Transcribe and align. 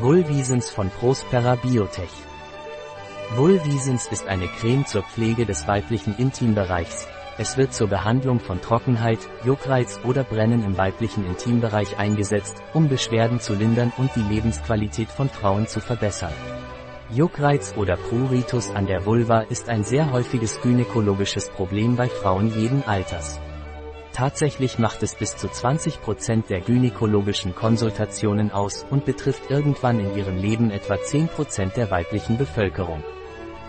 Vulvisens 0.00 0.70
von 0.70 0.90
Prospera 0.90 1.56
Biotech. 1.56 2.12
Vulvisens 3.34 4.06
ist 4.06 4.28
eine 4.28 4.46
Creme 4.46 4.86
zur 4.86 5.02
Pflege 5.02 5.44
des 5.44 5.66
weiblichen 5.66 6.16
Intimbereichs. 6.18 7.08
Es 7.36 7.56
wird 7.56 7.74
zur 7.74 7.88
Behandlung 7.88 8.38
von 8.38 8.60
Trockenheit, 8.60 9.18
Juckreiz 9.44 9.98
oder 10.04 10.22
Brennen 10.22 10.62
im 10.62 10.78
weiblichen 10.78 11.26
Intimbereich 11.26 11.98
eingesetzt, 11.98 12.62
um 12.74 12.88
Beschwerden 12.88 13.40
zu 13.40 13.54
lindern 13.54 13.92
und 13.96 14.14
die 14.14 14.32
Lebensqualität 14.32 15.08
von 15.08 15.28
Frauen 15.28 15.66
zu 15.66 15.80
verbessern. 15.80 16.34
Juckreiz 17.10 17.74
oder 17.76 17.96
Pruritus 17.96 18.70
an 18.70 18.86
der 18.86 19.04
Vulva 19.04 19.40
ist 19.40 19.68
ein 19.68 19.82
sehr 19.82 20.12
häufiges 20.12 20.60
gynäkologisches 20.60 21.48
Problem 21.48 21.96
bei 21.96 22.08
Frauen 22.08 22.56
jeden 22.56 22.84
Alters. 22.86 23.40
Tatsächlich 24.18 24.80
macht 24.80 25.04
es 25.04 25.14
bis 25.14 25.36
zu 25.36 25.46
20% 25.46 26.48
der 26.48 26.60
gynäkologischen 26.60 27.54
Konsultationen 27.54 28.50
aus 28.50 28.84
und 28.90 29.04
betrifft 29.04 29.48
irgendwann 29.48 30.00
in 30.00 30.16
ihrem 30.16 30.36
Leben 30.36 30.72
etwa 30.72 30.94
10% 30.94 31.74
der 31.74 31.92
weiblichen 31.92 32.36
Bevölkerung. 32.36 33.04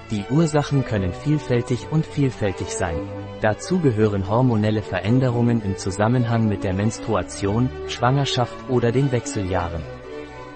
Die 0.10 0.26
Ursachen 0.32 0.86
können 0.86 1.14
vielfältig 1.14 1.86
und 1.92 2.04
vielfältig 2.04 2.70
sein. 2.70 2.98
Dazu 3.42 3.78
gehören 3.78 4.28
hormonelle 4.28 4.82
Veränderungen 4.82 5.62
im 5.62 5.78
Zusammenhang 5.78 6.50
mit 6.50 6.64
der 6.64 6.74
Menstruation, 6.74 7.70
Schwangerschaft 7.88 8.56
oder 8.70 8.92
den 8.92 9.12
Wechseljahren. 9.12 9.99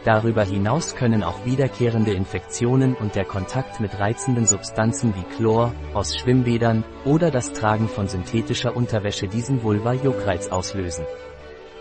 Darüber 0.05 0.43
hinaus 0.43 0.95
können 0.95 1.23
auch 1.23 1.45
wiederkehrende 1.45 2.11
Infektionen 2.11 2.93
und 2.93 3.15
der 3.15 3.23
Kontakt 3.23 3.79
mit 3.79 3.99
reizenden 3.99 4.45
Substanzen 4.45 5.13
wie 5.15 5.35
Chlor, 5.35 5.73
aus 5.93 6.17
Schwimmbädern 6.17 6.83
oder 7.05 7.31
das 7.31 7.53
Tragen 7.53 7.87
von 7.87 8.09
synthetischer 8.09 8.75
Unterwäsche 8.75 9.29
diesen 9.29 9.63
Vulva-Juckreiz 9.63 10.49
auslösen. 10.49 11.05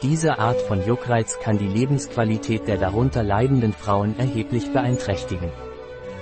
Diese 0.02 0.38
Art 0.38 0.60
von 0.62 0.84
Juckreiz 0.86 1.40
kann 1.40 1.58
die 1.58 1.66
Lebensqualität 1.66 2.68
der 2.68 2.76
darunter 2.76 3.24
leidenden 3.24 3.72
Frauen 3.72 4.16
erheblich 4.18 4.72
beeinträchtigen. 4.72 5.50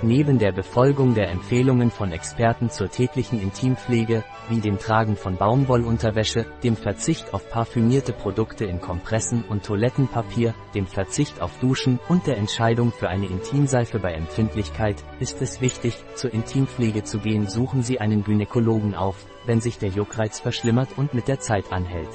Neben 0.03 0.39
der 0.39 0.51
Befolgung 0.51 1.13
der 1.13 1.29
Empfehlungen 1.29 1.91
von 1.91 2.11
Experten 2.11 2.71
zur 2.71 2.89
täglichen 2.89 3.39
Intimpflege, 3.39 4.23
wie 4.49 4.59
dem 4.59 4.79
Tragen 4.79 5.15
von 5.15 5.37
Baumwollunterwäsche, 5.37 6.47
dem 6.63 6.75
Verzicht 6.75 7.35
auf 7.35 7.47
parfümierte 7.51 8.11
Produkte 8.11 8.65
in 8.65 8.81
Kompressen 8.81 9.43
und 9.47 9.63
Toilettenpapier, 9.63 10.55
dem 10.73 10.87
Verzicht 10.87 11.39
auf 11.39 11.55
Duschen 11.59 11.99
und 12.09 12.25
der 12.25 12.37
Entscheidung 12.37 12.91
für 12.91 13.09
eine 13.09 13.27
Intimseife 13.27 13.99
bei 13.99 14.13
Empfindlichkeit, 14.13 14.95
ist 15.19 15.39
es 15.39 15.61
wichtig, 15.61 15.95
zur 16.15 16.33
Intimpflege 16.33 17.03
zu 17.03 17.19
gehen. 17.19 17.47
Suchen 17.47 17.83
Sie 17.83 17.99
einen 17.99 18.23
Gynäkologen 18.23 18.95
auf, 18.95 19.27
wenn 19.45 19.61
sich 19.61 19.77
der 19.77 19.89
Juckreiz 19.89 20.39
verschlimmert 20.39 20.89
und 20.97 21.13
mit 21.13 21.27
der 21.27 21.39
Zeit 21.39 21.71
anhält. 21.71 22.09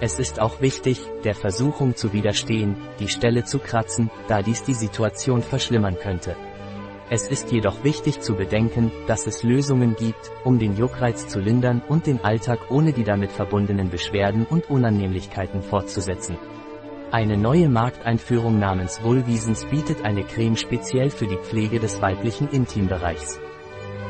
Es 0.00 0.20
ist 0.20 0.40
auch 0.40 0.60
wichtig, 0.60 1.00
der 1.24 1.34
Versuchung 1.34 1.96
zu 1.96 2.12
widerstehen, 2.12 2.76
die 3.00 3.08
Stelle 3.08 3.44
zu 3.44 3.58
kratzen, 3.58 4.12
da 4.28 4.42
dies 4.42 4.62
die 4.62 4.74
Situation 4.74 5.42
verschlimmern 5.42 5.96
könnte. 6.00 6.36
Es 7.12 7.26
ist 7.26 7.50
jedoch 7.50 7.82
wichtig 7.82 8.20
zu 8.20 8.36
bedenken, 8.36 8.92
dass 9.08 9.26
es 9.26 9.42
Lösungen 9.42 9.96
gibt, 9.96 10.30
um 10.44 10.60
den 10.60 10.76
Juckreiz 10.76 11.26
zu 11.26 11.40
lindern 11.40 11.82
und 11.88 12.06
den 12.06 12.22
Alltag 12.22 12.70
ohne 12.70 12.92
die 12.92 13.02
damit 13.02 13.32
verbundenen 13.32 13.90
Beschwerden 13.90 14.46
und 14.46 14.70
Unannehmlichkeiten 14.70 15.60
fortzusetzen. 15.60 16.38
Eine 17.10 17.36
neue 17.36 17.68
Markteinführung 17.68 18.60
namens 18.60 19.02
Vulvisens 19.02 19.64
bietet 19.64 20.04
eine 20.04 20.22
Creme 20.22 20.56
speziell 20.56 21.10
für 21.10 21.26
die 21.26 21.38
Pflege 21.38 21.80
des 21.80 22.00
weiblichen 22.00 22.48
Intimbereichs. 22.48 23.40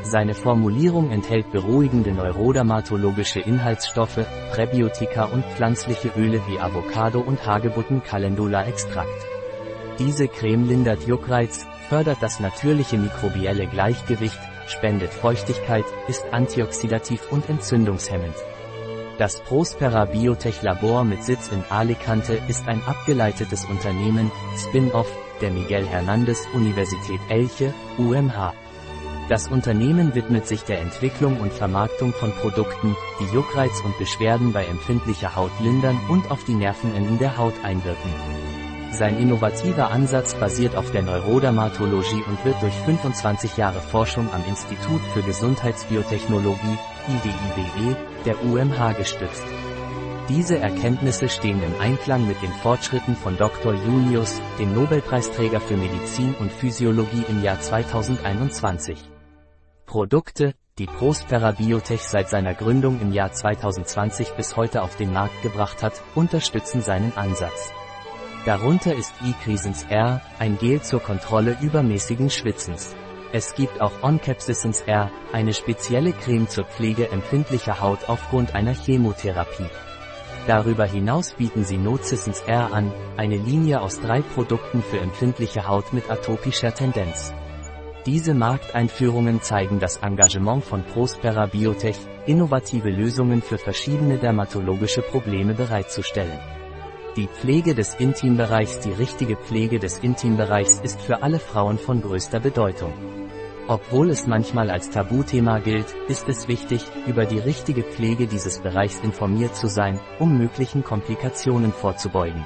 Seine 0.03 0.35
Formulierung 0.35 1.09
enthält 1.09 1.51
beruhigende 1.51 2.11
neurodermatologische 2.11 3.39
Inhaltsstoffe, 3.39 4.27
Präbiotika 4.51 5.25
und 5.25 5.43
pflanzliche 5.45 6.11
Öle 6.15 6.39
wie 6.47 6.59
Avocado 6.59 7.19
und 7.19 7.47
Hagebutten 7.47 8.03
Calendula 8.03 8.63
Extrakt. 8.65 9.40
Diese 10.03 10.27
Creme 10.27 10.67
lindert 10.67 11.05
Juckreiz, 11.05 11.67
fördert 11.87 12.17
das 12.21 12.39
natürliche 12.39 12.97
mikrobielle 12.97 13.67
Gleichgewicht, 13.67 14.39
spendet 14.65 15.13
Feuchtigkeit, 15.13 15.85
ist 16.07 16.25
antioxidativ 16.31 17.31
und 17.31 17.47
entzündungshemmend. 17.47 18.33
Das 19.19 19.41
Prospera 19.41 20.05
Biotech 20.05 20.63
Labor 20.63 21.03
mit 21.03 21.23
Sitz 21.23 21.49
in 21.49 21.63
Alicante 21.69 22.41
ist 22.47 22.67
ein 22.67 22.81
abgeleitetes 22.87 23.65
Unternehmen, 23.65 24.31
Spin-off, 24.57 25.07
der 25.39 25.51
Miguel 25.51 25.85
Hernandez 25.85 26.47
Universität 26.55 27.21
Elche, 27.29 27.71
UMH. 27.99 28.55
Das 29.29 29.49
Unternehmen 29.49 30.15
widmet 30.15 30.47
sich 30.47 30.63
der 30.63 30.79
Entwicklung 30.79 31.39
und 31.39 31.53
Vermarktung 31.53 32.11
von 32.13 32.31
Produkten, 32.31 32.95
die 33.19 33.35
Juckreiz 33.35 33.79
und 33.85 33.95
Beschwerden 33.99 34.51
bei 34.51 34.65
empfindlicher 34.65 35.35
Haut 35.35 35.51
lindern 35.59 35.99
und 36.09 36.31
auf 36.31 36.43
die 36.45 36.55
Nervenenden 36.55 37.19
der 37.19 37.37
Haut 37.37 37.53
einwirken. 37.63 38.11
Sein 38.91 39.17
innovativer 39.17 39.89
Ansatz 39.89 40.35
basiert 40.35 40.75
auf 40.75 40.91
der 40.91 41.01
Neurodermatologie 41.01 42.23
und 42.27 42.43
wird 42.43 42.61
durch 42.61 42.73
25 42.73 43.55
Jahre 43.55 43.79
Forschung 43.79 44.29
am 44.33 44.43
Institut 44.45 45.01
für 45.13 45.21
Gesundheitsbiotechnologie, 45.21 46.77
IDIBE, 47.07 47.95
der 48.25 48.43
UMH 48.43 48.93
gestützt. 48.93 49.45
Diese 50.27 50.59
Erkenntnisse 50.59 51.29
stehen 51.29 51.63
im 51.63 51.79
Einklang 51.79 52.27
mit 52.27 52.41
den 52.41 52.51
Fortschritten 52.51 53.15
von 53.15 53.37
Dr. 53.37 53.73
Julius, 53.73 54.41
dem 54.59 54.73
Nobelpreisträger 54.73 55.61
für 55.61 55.77
Medizin 55.77 56.35
und 56.35 56.51
Physiologie 56.51 57.23
im 57.29 57.41
Jahr 57.43 57.59
2021. 57.61 59.09
Produkte, 59.85 60.53
die 60.77 60.85
Prospera 60.85 61.51
Biotech 61.51 62.03
seit 62.03 62.29
seiner 62.29 62.53
Gründung 62.53 62.99
im 63.01 63.13
Jahr 63.13 63.31
2020 63.31 64.31
bis 64.31 64.57
heute 64.57 64.83
auf 64.83 64.97
den 64.97 65.13
Markt 65.13 65.41
gebracht 65.43 65.81
hat, 65.81 65.93
unterstützen 66.13 66.81
seinen 66.81 67.13
Ansatz. 67.15 67.73
Darunter 68.45 68.95
ist 68.95 69.13
eCresence 69.23 69.85
R, 69.89 70.19
ein 70.39 70.57
Gel 70.57 70.81
zur 70.81 70.99
Kontrolle 70.99 71.57
übermäßigen 71.61 72.31
Schwitzens. 72.31 72.95
Es 73.31 73.53
gibt 73.53 73.79
auch 73.79 73.91
Oncapsicens 74.01 74.81
R, 74.81 75.11
eine 75.31 75.53
spezielle 75.53 76.11
Creme 76.11 76.49
zur 76.49 76.65
Pflege 76.65 77.11
empfindlicher 77.11 77.81
Haut 77.81 78.09
aufgrund 78.09 78.55
einer 78.55 78.73
Chemotherapie. 78.73 79.69
Darüber 80.47 80.85
hinaus 80.85 81.33
bieten 81.33 81.63
sie 81.63 81.77
Nocissens 81.77 82.41
R 82.41 82.73
an, 82.73 82.91
eine 83.15 83.37
Linie 83.37 83.79
aus 83.79 84.01
drei 84.01 84.21
Produkten 84.21 84.81
für 84.81 84.97
empfindliche 84.97 85.67
Haut 85.67 85.93
mit 85.93 86.09
atopischer 86.09 86.73
Tendenz. 86.73 87.31
Diese 88.07 88.33
Markteinführungen 88.33 89.43
zeigen 89.43 89.79
das 89.79 89.97
Engagement 89.97 90.63
von 90.63 90.83
Prospera 90.83 91.45
Biotech, 91.45 91.99
innovative 92.25 92.89
Lösungen 92.89 93.43
für 93.43 93.59
verschiedene 93.59 94.17
dermatologische 94.17 95.03
Probleme 95.03 95.53
bereitzustellen. 95.53 96.39
Die 97.17 97.27
Pflege 97.27 97.75
des 97.75 97.95
Intimbereichs 97.95 98.79
Die 98.79 98.93
richtige 98.93 99.35
Pflege 99.35 99.79
des 99.79 99.99
Intimbereichs 99.99 100.79
ist 100.79 101.01
für 101.01 101.21
alle 101.21 101.39
Frauen 101.39 101.77
von 101.77 102.01
größter 102.01 102.39
Bedeutung. 102.39 102.93
Obwohl 103.67 104.09
es 104.09 104.27
manchmal 104.27 104.69
als 104.69 104.89
Tabuthema 104.91 105.59
gilt, 105.59 105.93
ist 106.07 106.29
es 106.29 106.47
wichtig, 106.47 106.85
über 107.07 107.25
die 107.25 107.39
richtige 107.39 107.83
Pflege 107.83 108.27
dieses 108.27 108.59
Bereichs 108.59 109.01
informiert 109.01 109.57
zu 109.57 109.67
sein, 109.67 109.99
um 110.19 110.37
möglichen 110.37 110.85
Komplikationen 110.85 111.73
vorzubeugen. 111.73 112.45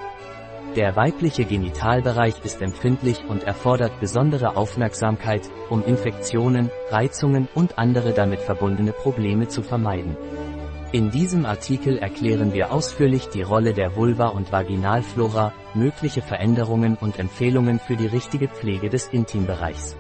Der 0.76 0.96
weibliche 0.96 1.46
Genitalbereich 1.46 2.44
ist 2.44 2.64
empfindlich 2.64 3.24
und 3.30 3.44
erfordert 3.44 4.00
besondere 4.00 4.58
Aufmerksamkeit, 4.58 5.48
um 5.70 5.86
Infektionen, 5.86 6.72
Reizungen 6.90 7.48
und 7.54 7.78
andere 7.78 8.14
damit 8.14 8.40
verbundene 8.40 8.94
Probleme 8.94 9.48
zu 9.48 9.62
vermeiden. 9.62 10.18
In 10.92 11.10
diesem 11.10 11.46
Artikel 11.46 11.98
erklären 11.98 12.54
wir 12.54 12.72
ausführlich 12.72 13.28
die 13.28 13.42
Rolle 13.42 13.74
der 13.74 13.96
Vulva 13.96 14.28
und 14.28 14.52
Vaginalflora, 14.52 15.52
mögliche 15.74 16.22
Veränderungen 16.22 16.96
und 16.96 17.20
Empfehlungen 17.20 17.80
für 17.80 17.96
die 17.96 18.08
richtige 18.08 18.48
Pflege 18.48 18.90
des 18.90 19.08
Intimbereichs. 19.08 19.98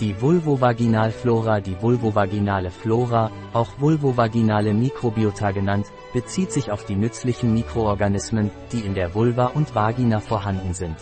Die 0.00 0.20
Vulvovaginalflora 0.20 1.60
Die 1.60 1.80
vulvovaginale 1.80 2.70
Flora, 2.70 3.30
auch 3.52 3.68
vulvovaginale 3.78 4.72
Mikrobiota 4.72 5.50
genannt, 5.50 5.86
bezieht 6.12 6.50
sich 6.52 6.70
auf 6.70 6.84
die 6.84 6.96
nützlichen 6.96 7.52
Mikroorganismen, 7.52 8.50
die 8.72 8.80
in 8.80 8.94
der 8.94 9.14
Vulva 9.14 9.46
und 9.46 9.74
Vagina 9.74 10.20
vorhanden 10.20 10.74
sind. 10.74 10.96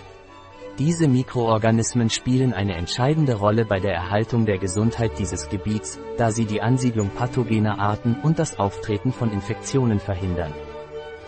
Diese 0.79 1.07
Mikroorganismen 1.07 2.09
spielen 2.09 2.55
eine 2.55 2.77
entscheidende 2.77 3.35
Rolle 3.35 3.67
bei 3.67 3.79
der 3.79 3.93
Erhaltung 3.93 4.47
der 4.47 4.57
Gesundheit 4.57 5.19
dieses 5.19 5.51
Gebiets, 5.51 5.99
da 6.17 6.31
sie 6.31 6.47
die 6.47 6.63
Ansiedlung 6.63 7.11
pathogener 7.11 7.79
Arten 7.79 8.17
und 8.23 8.39
das 8.39 8.59
Auftreten 8.59 9.13
von 9.13 9.31
Infektionen 9.31 10.01
verhindern. 10.01 10.55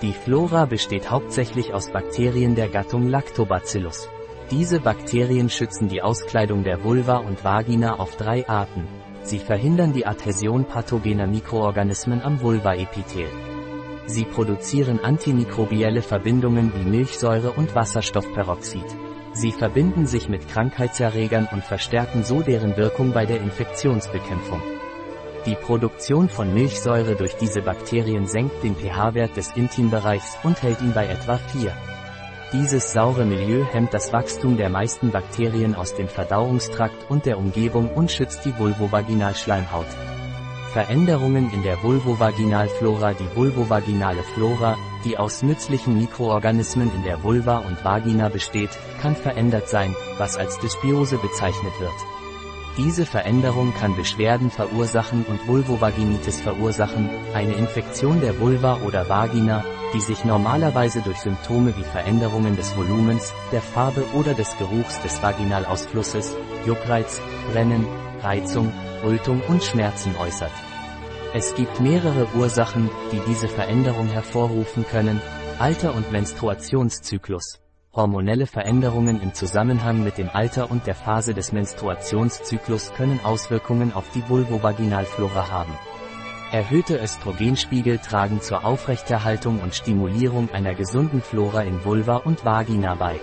Die 0.01 0.15
Flora 0.15 0.65
besteht 0.65 1.11
hauptsächlich 1.11 1.75
aus 1.75 1.91
Bakterien 1.91 2.55
der 2.55 2.69
Gattung 2.69 3.09
Lactobacillus. 3.09 4.09
Diese 4.51 4.81
Bakterien 4.81 5.51
schützen 5.51 5.89
die 5.89 6.01
Auskleidung 6.01 6.65
der 6.65 6.83
Vulva 6.83 7.19
und 7.19 7.45
Vagina 7.45 7.99
auf 7.99 8.17
drei 8.17 8.49
Arten. 8.49 8.87
Sie 9.23 9.39
verhindern 9.39 9.93
die 9.93 10.07
Adhäsion 10.07 10.65
pathogener 10.65 11.27
Mikroorganismen 11.27 12.23
am 12.23 12.41
Vulvaepithel. 12.41 13.29
Sie 14.07 14.25
produzieren 14.25 15.01
antimikrobielle 15.01 16.03
Verbindungen 16.03 16.73
wie 16.75 16.89
Milchsäure 16.89 17.53
und 17.53 17.75
Wasserstoffperoxid. 17.75 18.85
Sie 19.35 19.51
verbinden 19.51 20.07
sich 20.07 20.29
mit 20.29 20.49
Krankheitserregern 20.49 21.49
und 21.51 21.65
verstärken 21.65 22.23
so 22.23 22.41
deren 22.41 22.77
Wirkung 22.77 23.13
bei 23.13 23.27
der 23.27 23.41
Infektionsbekämpfung. 23.41 24.63
Die 25.45 25.57
Produktion 25.57 26.29
von 26.29 26.55
Milchsäure 26.55 27.17
durch 27.17 27.35
diese 27.37 27.61
Bakterien 27.61 28.27
senkt 28.29 28.63
den 28.63 28.77
pH-Wert 28.77 29.37
des 29.37 29.51
Intimbereichs 29.57 30.39
und 30.45 30.63
hält 30.63 30.81
ihn 30.81 30.95
bei 30.95 31.07
etwa 31.07 31.37
4. 31.37 31.73
Dieses 32.53 32.93
saure 32.93 33.27
Milieu 33.27 33.65
hemmt 33.65 33.93
das 33.93 34.13
Wachstum 34.13 34.57
der 34.57 34.71
meisten 34.71 35.11
Bakterien 35.11 35.75
aus 35.75 35.97
dem 35.97 36.07
Verdauungstrakt 36.07 37.11
und 37.11 37.27
der 37.27 37.37
Umgebung 37.37 37.91
und 37.91 38.13
schützt 38.13 38.45
die 38.45 38.57
Vulvovaginalschleimhaut. 38.57 40.14
Veränderungen 40.75 41.53
in 41.53 41.63
der 41.63 41.81
Vulvovaginalflora 41.85 43.13
Die 43.13 43.37
vulvovaginale 43.37 44.25
Flora, 44.25 44.77
die 45.05 45.17
aus 45.17 45.45
nützlichen 45.45 45.97
Mikroorganismen 45.97 46.91
in 46.93 47.05
der 47.05 47.23
Vulva 47.23 47.59
und 47.59 47.85
Vagina 47.85 48.29
besteht, 48.29 48.71
kann 49.01 49.15
verändert 49.15 49.69
sein, 49.69 49.95
was 50.19 50.37
als 50.37 50.59
Dysbiose 50.59 51.19
bezeichnet 51.19 51.73
wird. 51.79 51.95
Diese 52.77 53.07
Veränderung 53.07 53.73
kann 53.73 53.95
Beschwerden 53.95 54.51
verursachen 54.51 55.25
und 55.29 55.47
Vulvovaginitis 55.47 56.41
verursachen, 56.41 57.09
eine 57.33 57.53
Infektion 57.53 58.21
der 58.21 58.41
Vulva 58.41 58.81
oder 58.85 59.09
Vagina, 59.09 59.65
die 59.95 60.01
sich 60.01 60.25
normalerweise 60.25 61.03
durch 61.03 61.19
Symptome 61.19 61.73
wie 61.77 61.85
Veränderungen 61.85 62.57
des 62.57 62.77
Volumens, 62.77 63.33
der 63.53 63.63
Farbe 63.63 64.05
oder 64.13 64.35
des 64.35 64.59
Geruchs 64.59 65.01
des 65.03 65.23
Vaginalausflusses, 65.23 66.37
Juckreiz, 66.67 67.21
Brennen, 67.53 67.87
Reizung, 68.25 68.73
Rötung 69.05 69.43
und 69.49 69.63
Schmerzen 69.63 70.17
äußert. 70.17 70.51
Es 71.35 71.55
gibt 71.55 71.81
mehrere 71.81 72.27
Ursachen, 72.35 72.89
die 73.13 73.21
diese 73.29 73.49
Veränderung 73.49 74.09
hervorrufen 74.09 74.87
können, 74.87 75.21
Alter 75.59 75.95
und 75.95 76.11
Menstruationszyklus. 76.11 77.61
Hormonelle 77.95 78.47
Veränderungen 78.47 79.21
im 79.23 79.35
Zusammenhang 79.35 80.03
mit 80.03 80.17
dem 80.17 80.31
Alter 80.33 80.71
und 80.71 80.87
der 80.87 80.95
Phase 80.95 81.35
des 81.35 81.53
Menstruationszyklus 81.53 82.93
können 82.95 83.21
Auswirkungen 83.25 83.93
auf 83.93 84.11
die 84.15 84.29
Vulvovaginalflora 84.29 85.51
haben. 85.51 85.73
Erhöhte 86.51 86.99
Östrogenspiegel 86.99 87.99
tragen 87.99 88.41
zur 88.41 88.65
Aufrechterhaltung 88.65 89.61
und 89.61 89.75
Stimulierung 89.75 90.51
einer 90.51 90.75
gesunden 90.75 91.21
Flora 91.21 91.63
in 91.63 91.85
Vulva 91.85 92.17
und 92.17 92.45
Vagina 92.45 92.95
bei. 92.95 93.21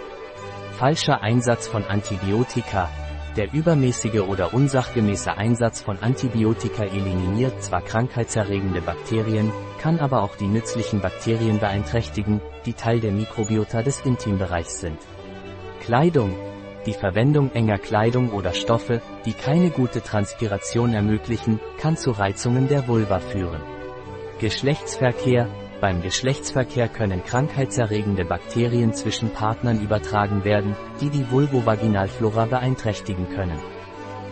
Falscher 0.77 1.21
Einsatz 1.21 1.67
von 1.67 1.83
Antibiotika, 1.85 2.89
der 3.35 3.53
übermäßige 3.53 4.21
oder 4.21 4.53
unsachgemäße 4.53 5.37
Einsatz 5.37 5.81
von 5.81 5.97
Antibiotika 5.99 6.83
eliminiert 6.83 7.63
zwar 7.63 7.81
krankheitserregende 7.81 8.81
Bakterien, 8.81 9.51
kann 9.79 9.99
aber 9.99 10.23
auch 10.23 10.35
die 10.35 10.47
nützlichen 10.47 10.99
Bakterien 10.99 11.59
beeinträchtigen, 11.59 12.41
die 12.65 12.73
Teil 12.73 12.99
der 12.99 13.11
Mikrobiota 13.11 13.83
des 13.83 14.01
Intimbereichs 14.01 14.81
sind. 14.81 14.99
Kleidung. 15.81 16.35
Die 16.85 16.93
Verwendung 16.93 17.51
enger 17.51 17.77
Kleidung 17.77 18.31
oder 18.31 18.53
Stoffe, 18.53 19.01
die 19.25 19.33
keine 19.33 19.69
gute 19.69 20.01
Transpiration 20.01 20.93
ermöglichen, 20.93 21.59
kann 21.77 21.95
zu 21.95 22.11
Reizungen 22.11 22.67
der 22.67 22.87
Vulva 22.87 23.19
führen. 23.19 23.61
Geschlechtsverkehr, 24.39 25.47
beim 25.81 26.01
Geschlechtsverkehr 26.03 26.87
können 26.87 27.23
krankheitserregende 27.23 28.23
Bakterien 28.23 28.93
zwischen 28.93 29.33
Partnern 29.33 29.81
übertragen 29.81 30.45
werden, 30.45 30.75
die 31.01 31.09
die 31.09 31.29
Vulvovaginalflora 31.29 32.45
beeinträchtigen 32.45 33.27
können. 33.29 33.59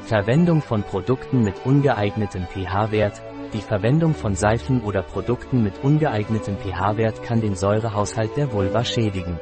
Verwendung 0.04 0.62
von 0.62 0.84
Produkten 0.84 1.44
mit 1.44 1.66
ungeeignetem 1.66 2.46
pH-Wert, 2.46 3.22
die 3.54 3.62
Verwendung 3.62 4.14
von 4.14 4.36
Seifen 4.36 4.82
oder 4.84 5.02
Produkten 5.02 5.64
mit 5.64 5.84
ungeeignetem 5.84 6.58
pH-Wert 6.58 7.24
kann 7.24 7.42
den 7.42 7.56
Säurehaushalt 7.56 8.38
der 8.38 8.54
Vulva 8.54 8.86
schädigen. 8.86 9.40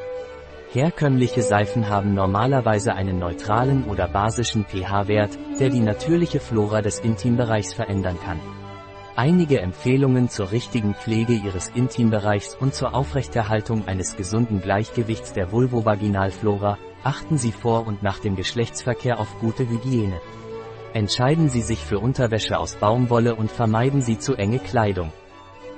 Herkömmliche 0.72 1.42
Seifen 1.42 1.90
haben 1.90 2.14
normalerweise 2.14 2.94
einen 2.94 3.20
neutralen 3.20 3.84
oder 3.86 4.08
basischen 4.08 4.66
pH-Wert, 4.66 5.38
der 5.60 5.70
die 5.70 5.82
natürliche 5.82 6.40
Flora 6.40 6.82
des 6.82 7.00
Intimbereichs 7.00 7.74
verändern 7.74 8.18
kann. 8.24 8.40
Einige 9.18 9.62
Empfehlungen 9.62 10.30
zur 10.30 10.52
richtigen 10.52 10.94
Pflege 10.94 11.34
Ihres 11.34 11.70
Intimbereichs 11.70 12.54
und 12.54 12.76
zur 12.76 12.94
Aufrechterhaltung 12.94 13.88
eines 13.88 14.16
gesunden 14.16 14.62
Gleichgewichts 14.62 15.34
der 15.34 15.52
Vulvovaginalflora, 15.52 16.78
achten 17.04 17.40
Sie 17.40 17.52
vor 17.52 17.88
und 17.88 18.04
nach 18.04 18.20
dem 18.20 18.36
Geschlechtsverkehr 18.36 19.20
auf 19.20 19.40
gute 19.40 19.68
Hygiene. 19.68 20.22
Entscheiden 20.94 21.50
Sie 21.50 21.64
sich 21.64 21.80
für 21.80 21.98
Unterwäsche 21.98 22.60
aus 22.60 22.76
Baumwolle 22.76 23.34
und 23.34 23.50
vermeiden 23.50 24.04
Sie 24.04 24.20
zu 24.20 24.36
enge 24.36 24.60
Kleidung. 24.60 25.12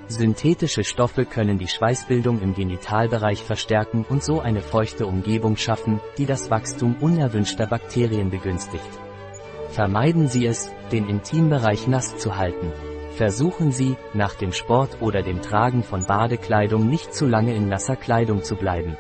Synthetische 0.10 0.84
Stoffe 0.84 1.24
können 1.24 1.58
die 1.60 1.70
Schweißbildung 1.70 2.42
im 2.42 2.56
Genitalbereich 2.56 3.42
verstärken 3.42 4.06
und 4.10 4.22
so 4.22 4.42
eine 4.42 4.60
feuchte 4.60 5.06
Umgebung 5.08 5.56
schaffen, 5.56 6.02
die 6.18 6.26
das 6.26 6.52
Wachstum 6.52 6.98
unerwünschter 7.00 7.68
Bakterien 7.68 8.32
begünstigt. 8.32 9.00
Vermeiden 9.70 10.28
Sie 10.28 10.46
es, 10.46 10.70
den 10.92 11.08
Intimbereich 11.08 11.88
nass 11.88 12.18
zu 12.18 12.36
halten. 12.36 12.74
Versuchen 13.16 13.72
Sie, 13.72 13.98
nach 14.14 14.36
dem 14.36 14.54
Sport 14.54 15.02
oder 15.02 15.22
dem 15.22 15.42
Tragen 15.42 15.84
von 15.84 16.06
Badekleidung 16.06 16.88
nicht 16.88 17.14
zu 17.14 17.26
lange 17.26 17.54
in 17.54 17.68
nasser 17.68 17.96
Kleidung 17.96 18.44
zu 18.44 18.56
bleiben. 18.56 18.96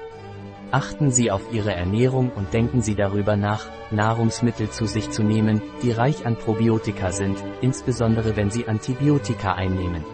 Achten 0.71 1.09
Sie 1.09 1.31
auf 1.31 1.41
Ihre 1.51 1.73
Ernährung 1.73 2.31
und 2.35 2.53
denken 2.53 2.81
Sie 2.81 2.95
darüber 2.95 3.35
nach, 3.35 3.67
Nahrungsmittel 3.91 4.69
zu 4.69 4.85
sich 4.85 5.09
zu 5.09 5.23
nehmen, 5.23 5.61
die 5.81 5.91
reich 5.91 6.25
an 6.27 6.35
Probiotika 6.35 7.11
sind, 7.11 7.43
insbesondere 7.61 8.35
wenn 8.35 8.51
Sie 8.51 8.67
Antibiotika 8.67 9.53
einnehmen. 9.53 10.05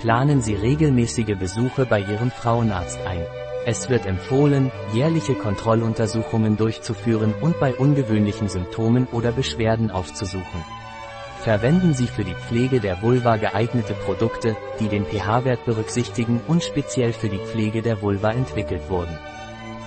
Planen 0.00 0.42
Sie 0.42 0.54
regelmäßige 0.54 1.38
Besuche 1.38 1.86
bei 1.86 2.00
Ihrem 2.00 2.30
Frauenarzt 2.30 2.98
ein. 3.06 3.24
Es 3.64 3.88
wird 3.88 4.06
empfohlen, 4.06 4.70
jährliche 4.92 5.34
Kontrolluntersuchungen 5.34 6.56
durchzuführen 6.56 7.34
und 7.40 7.58
bei 7.60 7.74
ungewöhnlichen 7.74 8.48
Symptomen 8.48 9.06
oder 9.12 9.32
Beschwerden 9.32 9.90
aufzusuchen. 9.90 10.64
Verwenden 11.46 11.94
Sie 11.94 12.08
für 12.08 12.24
die 12.24 12.34
Pflege 12.34 12.80
der 12.80 13.02
Vulva 13.02 13.36
geeignete 13.36 13.94
Produkte, 13.94 14.56
die 14.80 14.88
den 14.88 15.06
pH-Wert 15.06 15.64
berücksichtigen 15.64 16.40
und 16.48 16.64
speziell 16.64 17.12
für 17.12 17.28
die 17.28 17.38
Pflege 17.38 17.82
der 17.82 18.02
Vulva 18.02 18.32
entwickelt 18.32 18.90
wurden. 18.90 19.16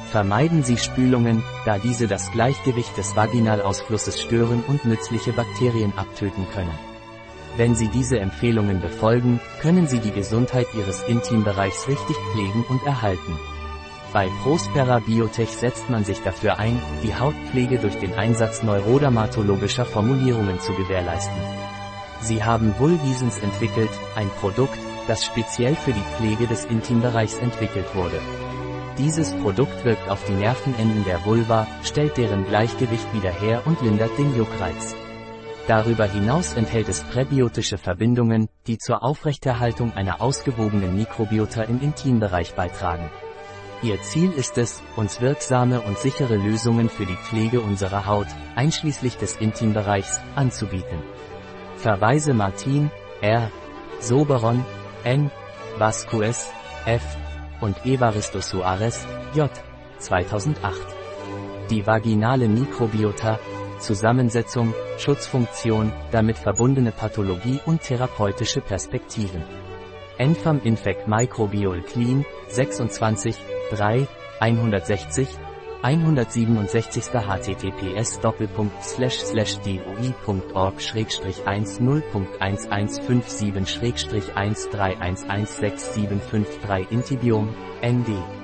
Vermeiden 0.10 0.64
Sie 0.64 0.78
Spülungen, 0.78 1.44
da 1.66 1.78
diese 1.78 2.08
das 2.08 2.32
Gleichgewicht 2.32 2.96
des 2.96 3.14
Vaginalausflusses 3.18 4.22
stören 4.22 4.64
und 4.70 4.86
nützliche 4.86 5.34
Bakterien 5.34 5.92
abtöten 5.98 6.48
können. 6.54 6.80
Wenn 7.58 7.76
Sie 7.76 7.90
diese 7.90 8.20
Empfehlungen 8.20 8.80
befolgen, 8.80 9.42
können 9.62 9.86
Sie 9.86 10.00
die 10.00 10.14
Gesundheit 10.14 10.68
Ihres 10.78 11.04
Intimbereichs 11.10 11.90
richtig 11.90 12.16
pflegen 12.32 12.64
und 12.70 12.82
erhalten. 12.86 13.38
Bei 14.12 14.28
Prospera 14.42 14.98
Biotech 15.00 15.52
setzt 15.52 15.88
man 15.92 16.04
sich 16.04 16.20
dafür 16.22 16.58
ein, 16.58 16.82
die 17.04 17.16
Hautpflege 17.16 17.78
durch 17.78 17.96
den 18.00 18.14
Einsatz 18.14 18.64
neurodermatologischer 18.64 19.86
Formulierungen 19.86 20.60
zu 20.60 20.74
gewährleisten. 20.74 21.38
Sie 22.20 22.44
haben 22.44 22.74
Vulvisens 22.80 23.38
entwickelt, 23.38 23.92
ein 24.16 24.30
Produkt, 24.40 24.80
das 25.08 25.24
speziell 25.24 25.76
für 25.76 25.94
die 25.94 26.04
Pflege 26.18 26.48
des 26.48 26.66
Intimbereichs 26.66 27.36
entwickelt 27.36 27.86
wurde. 27.94 28.20
Dieses 28.98 29.32
Produkt 29.32 29.86
wirkt 29.86 30.10
auf 30.10 30.26
die 30.26 30.34
Nervenenden 30.34 31.06
der 31.06 31.24
Vulva, 31.24 31.68
stellt 31.84 32.18
deren 32.18 32.46
Gleichgewicht 32.46 33.14
wieder 33.14 33.32
her 33.32 33.62
und 33.66 33.80
lindert 33.82 34.18
den 34.18 34.36
Juckreiz. 34.36 34.96
Darüber 35.68 36.06
hinaus 36.06 36.54
enthält 36.56 36.90
es 36.90 37.04
präbiotische 37.04 37.78
Verbindungen, 37.78 38.50
die 38.66 38.80
zur 38.80 39.04
Aufrechterhaltung 39.04 39.94
einer 39.94 40.20
ausgewogenen 40.20 40.96
Mikrobiota 40.96 41.62
im 41.62 41.80
Intimbereich 41.80 42.56
beitragen. 42.56 43.12
Ihr 43.82 44.02
Ziel 44.02 44.34
ist 44.34 44.58
es, 44.58 44.82
uns 44.98 45.22
wirksame 45.22 45.80
und 45.80 45.98
sichere 45.98 46.36
Lösungen 46.36 46.90
für 46.90 47.06
die 47.06 47.16
Pflege 47.16 47.62
unserer 47.62 48.06
Haut, 48.06 48.28
einschließlich 48.56 49.16
des 49.16 49.38
Intimbereichs, 49.38 50.20
anzubieten. 50.36 51.02
Verweise 51.78 52.34
Martin, 52.34 52.92
R. 53.22 53.50
Soberon, 54.02 54.66
N. 55.06 55.32
Vasquez, 55.78 56.52
F. 56.86 57.04
und 57.62 57.86
Evaristo 57.86 58.42
Suarez, 58.42 59.08
J. 59.34 59.50
2008. 60.00 60.76
Die 61.70 61.88
vaginale 61.88 62.50
Mikrobiota, 62.50 63.40
Zusammensetzung, 63.80 64.74
Schutzfunktion, 64.98 65.94
damit 66.12 66.38
verbundene 66.38 66.92
Pathologie 66.92 67.62
und 67.66 67.82
therapeutische 67.82 68.60
Perspektiven. 68.60 69.44
Enfam 70.18 70.60
Infect 70.66 71.08
Microbial 71.08 71.82
Clean, 71.82 72.26
26, 72.50 73.38
3, 73.70 74.08
160, 74.40 75.28
167. 75.82 77.28
https 77.28 78.20
doi.org 78.20 80.82
schrägstrich 80.82 81.46
10.1157 81.46 83.66
schrägstrich 83.66 84.36
131167553 84.36 86.92
Intibiom, 86.92 87.56
ND. 87.82 88.39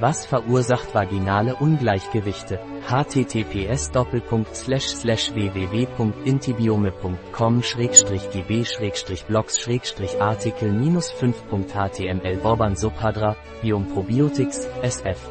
Was 0.00 0.26
verursacht 0.26 0.92
vaginale 0.92 1.54
Ungleichgewichte? 1.54 2.58
https 2.88 3.92
doppelpunkt 3.92 4.56
slash 4.56 4.88
slash 4.88 5.32
www.intibiome.com 5.34 7.62
schrägstrich 7.62 8.28
gb 8.30 8.64
schrägstrich 8.64 9.24
blogs 9.26 9.60
schrägstrich 9.60 10.20
artikel 10.20 10.72
minus 10.72 11.12
5.html 11.12 12.38
Boban 12.38 12.74
Subhadra, 12.74 13.36
Biom 13.62 13.86
Probiotics, 13.86 14.66
SF. 14.82 15.30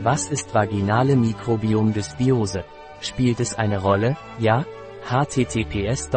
Was 0.00 0.28
ist 0.28 0.54
vaginale 0.54 1.16
Mikrobiomdysbiose? 1.16 2.62
Spielt 3.00 3.40
es 3.40 3.58
eine 3.58 3.80
Rolle? 3.80 4.16
Ja? 4.38 4.64
Https 5.04 6.10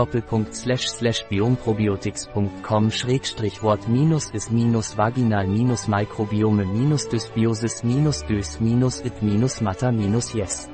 biomprobiotics.com 1.29 2.91
Wort 3.61 3.87
is 4.33 4.49
vaginal 4.97 5.47
microbiome 5.87 6.65
dysbiosis 7.09 7.83
dys 8.27 8.59
it 9.05 9.21
minus 9.21 9.61
yes. 10.33 10.69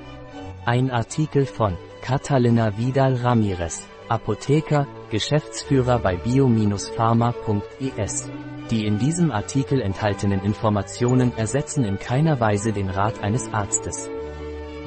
Ein 0.65 0.89
Artikel 0.91 1.45
von 1.45 1.77
Catalina 2.01 2.77
Vidal 2.77 3.15
Ramirez, 3.15 3.87
Apotheker, 4.07 4.87
Geschäftsführer 5.09 5.99
bei 5.99 6.15
bio-pharma.es. 6.17 8.29
Die 8.69 8.85
in 8.85 8.99
diesem 8.99 9.31
Artikel 9.31 9.81
enthaltenen 9.81 10.43
Informationen 10.43 11.35
ersetzen 11.37 11.85
in 11.85 11.97
keiner 11.97 12.39
Weise 12.39 12.71
den 12.71 12.89
Rat 12.89 13.23
eines 13.23 13.51
Arztes. 13.51 14.11